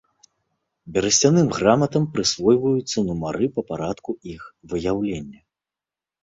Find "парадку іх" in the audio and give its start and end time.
3.69-4.41